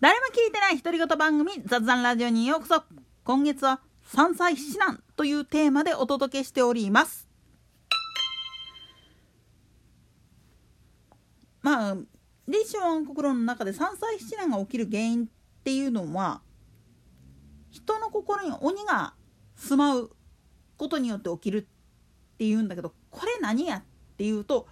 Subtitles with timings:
[0.00, 2.84] 誰も聞いてない独り言番組雑談ラジオにようこそ。
[3.24, 7.28] 今月は山菜七難というテーマでお届けしております。
[11.62, 11.96] まあ
[12.46, 15.28] 立正暗黒論の中で山菜七難が起きる原因っ
[15.64, 16.42] ていうのは
[17.72, 19.14] 人の心に鬼が
[19.56, 20.12] 住まう
[20.76, 21.66] ことによって起きる
[22.34, 23.82] っていうんだけどこれ何やっ
[24.16, 24.68] ていうと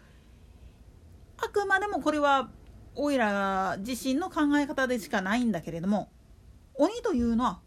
[1.36, 2.48] あくまでもこれは
[2.96, 6.09] おいら自身の考え方でしかないんだけれども
[6.74, 7.60] 鬼というのは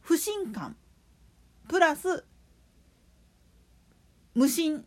[0.00, 0.76] 不信感
[1.68, 2.24] プラス
[4.34, 4.84] 無心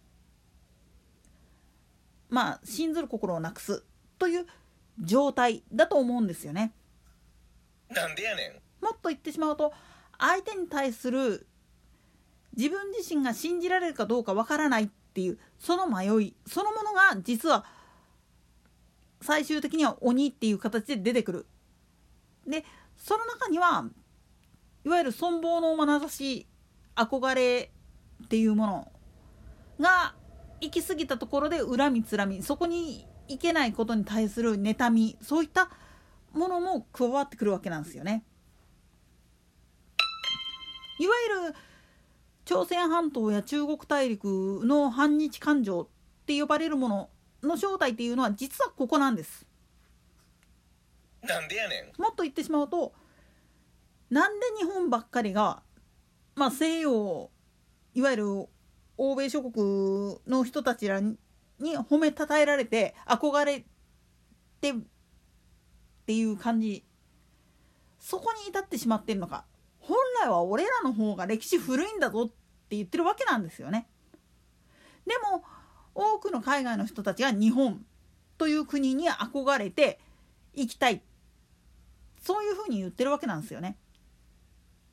[2.30, 3.84] まあ信ずる心をなくす
[4.20, 4.45] という
[4.99, 6.73] 状態だと思うんですよね。
[7.90, 9.73] なんでやねんもっと言ってしまうと
[10.18, 11.48] 相手に対する
[12.55, 17.66] 自分自身が信じられるかどうかわからないっていうその迷いそのものが実は
[19.21, 21.46] 最終的には鬼っていう形で出てくる。
[22.48, 22.65] で
[22.98, 23.85] その中には
[24.84, 26.48] いわゆる存亡の眼差し
[26.96, 27.71] 憧れ
[28.23, 28.91] っていうもの
[29.79, 30.15] が
[30.59, 35.70] 行き過ぎたところで恨みつらみそこにいけないことに対する妬みそういった
[36.34, 38.24] ものも加わってくるわけなんですよね。
[40.99, 41.55] いわゆる
[42.46, 45.87] 朝鮮半島や中国大陸の反日感情っ
[46.26, 47.09] て呼ばれるもの
[47.43, 49.45] の正体っていうのは実はここなんです。
[51.23, 52.93] なんでやねんもっと言ってしまうと
[54.09, 55.62] なんで日本ばっかりが、
[56.35, 57.29] まあ、西洋
[57.93, 58.47] いわゆる
[58.97, 61.17] 欧米諸国の人たちらに
[61.59, 63.65] 褒めたたえられて憧れ
[64.62, 64.73] てっ
[66.06, 66.84] ていう感じ
[68.00, 69.45] そこに至ってしまってるのか
[69.79, 73.88] 本来は俺らの方が歴史古いんだぞって言ってるわけなんですよね。
[75.06, 75.44] でも
[75.94, 77.85] 多くの海外の人たちが日本
[78.38, 80.00] という国に憧れて
[80.53, 81.01] 行きたい
[82.22, 83.78] そういうふうに言ってるわけなんですよね。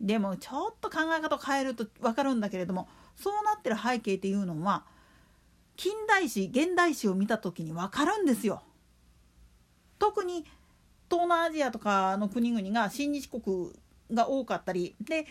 [0.00, 4.84] でもちょっと考え方を変えると分かるんだけれどもそうなってる背景っていうのは
[5.76, 8.62] 近代史現代史を見た時に分かるんですよ。
[9.98, 10.44] 特に
[11.10, 13.72] 東南アジアとかの国々が親日国
[14.12, 15.26] が多かったりで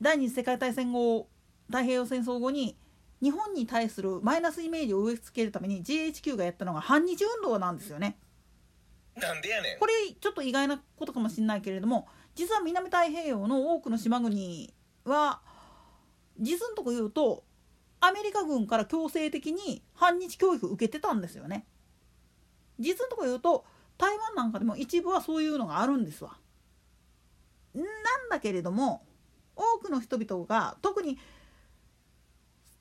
[0.00, 1.28] 第二次世界大戦後
[1.66, 2.76] 太平洋戦争後に
[3.22, 8.18] 日本に対するマイナスイメージを植え付けるために GHQ がやったのが反日運動なんですよね。
[9.16, 14.72] なんでやねんこれちょっと意外なことかもしれないけれども実は南太平洋の多くの島国
[15.04, 15.40] は
[16.38, 17.44] 実のとこ言うと
[18.00, 21.66] アメリカ軍から強制的に反日教育受けてたんですよね。
[22.78, 23.66] 実のとこ言うと
[23.98, 26.38] 台湾なんかでも一部はそういうのがあるんですわ。
[27.74, 27.84] なん
[28.30, 29.04] だけれども
[29.54, 31.18] 多くの人々が特に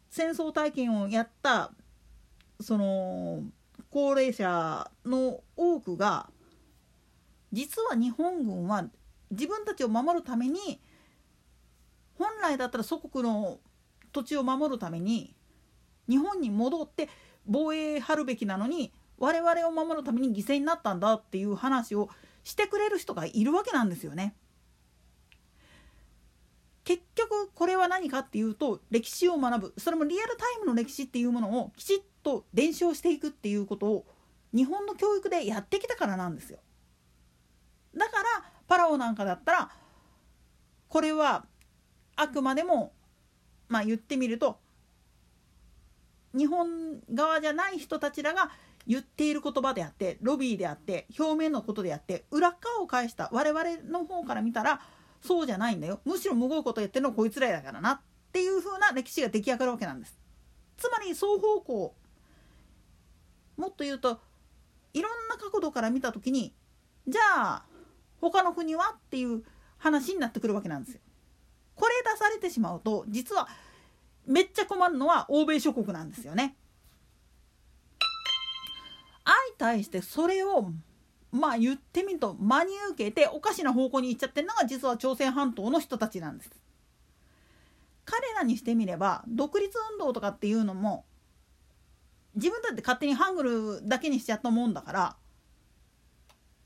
[0.10, 1.72] 戦争体験をやった
[2.60, 3.44] その
[3.90, 6.30] 高齢者の多くが
[7.52, 8.86] 実は日本軍は
[9.32, 10.82] 自分たちを守るために
[12.18, 13.60] 本来だったら祖国の
[14.12, 15.36] 土地を守るために
[16.10, 17.08] 日本に戻って
[17.46, 22.10] 防衛張るべきなのに我々を守るために犠牲になったんだっていう話を
[22.44, 24.34] してくれる人がいるわけなんですよね。
[26.84, 34.06] 結局これは何かっていうと歴史を学ぶそれもリアルタイムの歴史っていうものをきちっと伝承していくっていうことを
[34.54, 36.60] 日本の教育でやってきたからなんですよ。
[37.96, 38.24] だから
[38.68, 39.72] パラオなんかだったら
[40.88, 41.46] これは
[42.16, 42.94] あくまでも
[43.68, 44.60] まあ言ってみると
[46.36, 48.52] 日本側じゃない人たちらが
[48.86, 54.82] 言っている言葉であってロビーであって表面のことであって裏側を返した我々の方から見たら
[55.22, 60.18] そうじゃないんだよむしろむごいことやってるのはこいつらだからなっていう風な歴史が出来上がるわけなんです。
[60.78, 61.96] つまり双方向
[63.58, 64.20] もっと言うと
[64.94, 66.54] いろんな角度から見た時に
[67.08, 67.22] じゃ
[67.56, 67.64] あ
[68.22, 69.44] 他の国はっていう
[69.78, 71.02] 話になってくるわけなんですよ。
[71.76, 73.48] これ出されてしまうと実は
[74.26, 76.56] めっちゃ困るのは欧米諸国なんですよね。
[79.26, 80.72] 相対してそれを
[81.32, 86.52] まあ言ってみると真に受けておかしな方向に行っちゃってるのが実は朝鮮半島の人たちなんです。
[88.06, 91.06] 彼らにしてみれば独立運動とかっていうのも
[92.36, 95.16] 自分だって勝手にハングルだけにしちゃったもんだから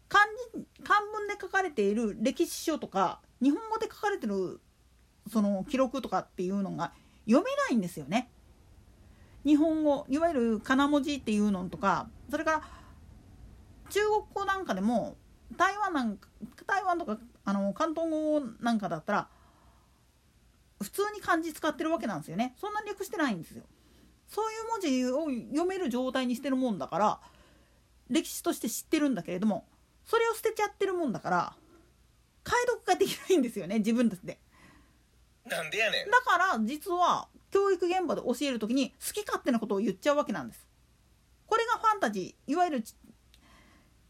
[0.08, 0.26] 漢
[0.56, 4.62] 字漢文で書かれている歴史書とか日本語で書かれてる
[5.32, 6.94] その記録とかっていうのが
[7.26, 8.30] 読めないんですよね。
[9.46, 12.62] 日本語いわゆる仮名文字っていうのとかそれから
[13.90, 15.18] 中国語なんかでも
[15.58, 16.28] 台湾なんか
[16.66, 19.28] 台湾とかあの広東語なんかだったら
[20.82, 23.64] 普通に漢字使ってるわけなんですよねそんなに略してないんですよ
[24.28, 27.20] そういう文字を読める状態にしてるもんだから
[28.10, 29.66] 歴史として知ってるんだけれども
[30.06, 31.54] それを捨てちゃってるもんだから
[32.44, 34.38] 解読ができないんですよね自分たちで。
[35.46, 40.68] なんでやねんだから実は教育現場で教える時に好き勝手なことを言っちゃうわけなんです。
[41.46, 42.84] これがファンタジーいわゆる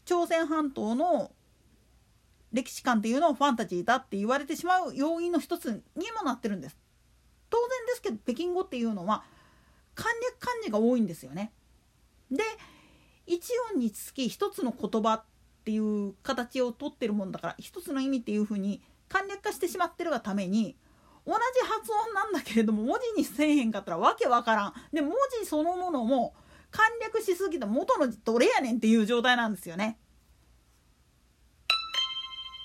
[0.04, 1.32] 朝鮮半島の
[2.52, 6.76] 歴史観っていうのをファンタジーだって言われてしまう要因の一つにもなってるんです。
[7.50, 9.24] 当然ですけど北京語っていうのは
[9.94, 11.52] 簡略漢字が多いんですよね。
[12.30, 12.42] で
[13.26, 15.24] 一音につき一つの言葉っ
[15.64, 20.76] ていう形をとってるもんだから一つの意味っていうふうに簡略化してしまってるがために
[21.26, 26.34] 同じ発音なんだけれども文字にせえへんかったらわけわからんで文字そのものも
[26.74, 29.96] 簡略しすぎた元のどれやねんっていう状態なんですよね。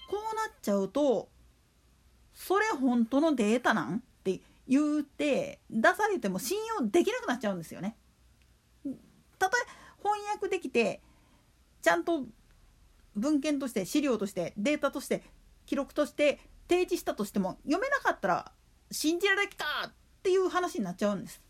[0.10, 1.30] こうなっちゃうと
[2.34, 3.98] それ本当のデータなん？
[3.98, 7.98] って言うて出されても信用できなくなっちゃうんですよね。
[9.38, 9.62] たとえ
[10.02, 11.02] 翻訳できて
[11.84, 12.24] ちゃんと
[13.16, 15.22] 文献として資料としてデータとして
[15.68, 18.52] 記録として提示したとしても読めなかったら
[18.90, 19.92] 信じられっかっ
[20.24, 21.44] ていう話になっちゃうんです。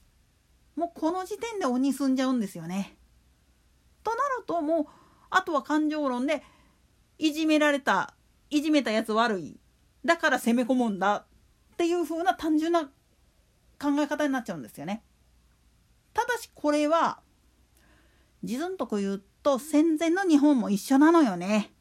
[0.79, 2.95] もうこの時点で鬼すんじゃうんですよね。
[4.01, 4.85] となるともう
[5.29, 6.41] あとは感情論で
[7.17, 8.13] いじめられた
[8.49, 9.59] いじめたやつ悪い
[10.05, 11.25] だから攻め込むんだ
[11.73, 15.03] っていう風な単純な考え方になっちゃうんですよね。
[16.13, 17.19] ただしこれは
[18.41, 21.73] 自分とこ言うと戦前の日本も一緒なのよね。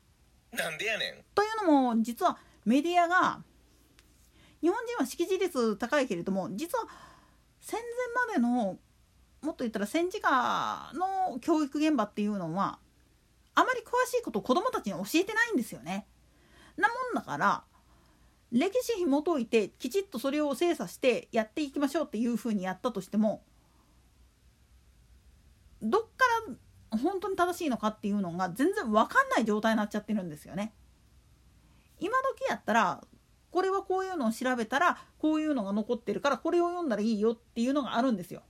[0.50, 3.44] なんでやねんというのも実はメディアが
[4.60, 6.88] 日本人は識字率高いけれども実は
[7.60, 8.78] 戦前までの
[9.42, 12.78] もっと言ったら戦時下の教育現場っていうのは
[13.54, 16.06] あまり詳しいことを子どもたちに教えてないんですよね。
[16.76, 17.64] なもんだから
[18.52, 23.42] 歴史紐解いてきちっとそれを精査してやっていきましょうっていうふうにやったとしても
[25.82, 26.08] どっか
[26.92, 30.72] ら本当に正しいのかっていうのが全然分かんない状態になっちゃってるんですよね。
[32.00, 33.04] 今時やったら
[33.50, 38.42] これはこういうのを調べたらこういうのが残ってるからこれを読んだらいいよっていうのがあるんですよ。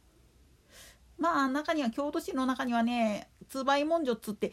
[1.19, 4.53] まあ中には京都市の中にはね通売文書っつって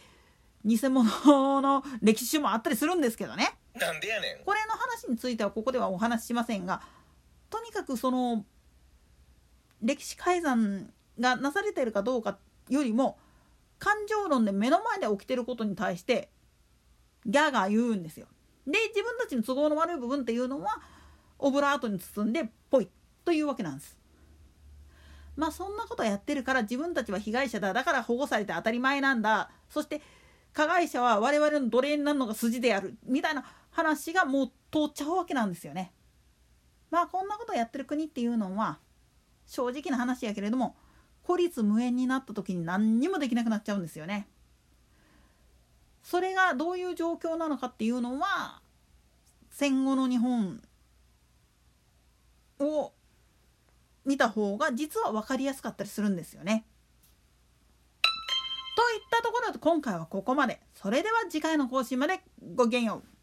[0.63, 6.81] 偽物の歴史書もあったりするんですけどねなんでやねんこれの話についてはここではお話ししませんが
[7.49, 8.45] とにかくその
[9.81, 10.89] 歴史改ざん
[11.19, 12.37] がなされているかどうか
[12.69, 13.17] よりも
[13.77, 16.29] 感情論で目の前で起きてることに対して
[17.25, 18.27] ギャーガー言うんですよ。
[18.65, 20.79] で自分たちの都合の悪い部分っていうのは
[21.37, 22.89] オブラートに包んでポイ
[23.23, 23.97] というわけなんです。
[25.35, 30.01] まあそんなことやってるから自分たちは被害者だだから保護されて当たり前なんだそして
[30.53, 35.91] 加害者は我々の奴隷になるのが筋であるみたいな話がもう通っちゃうわけなんですよね。
[36.89, 38.79] まあこんなことやってる国っていうのは
[39.45, 40.77] 正直な話やけれども
[41.23, 44.27] 孤立無縁になった時に何にもできなくなっちゃうんですよね。
[46.03, 48.61] それがどういう状況なのかっていうのは
[49.49, 50.61] 戦後の日本
[52.59, 52.93] を
[54.05, 56.65] 見た方が実は分かりやすかったりするんですよね。
[58.01, 60.61] といったところで今回はここまで。
[60.73, 62.21] それでは次回の更新まで
[62.55, 63.14] ごきげんよう。